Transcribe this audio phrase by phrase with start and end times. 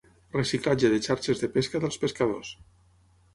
[0.35, 2.51] Reciclatge de xarxes de pesca dels pescadors.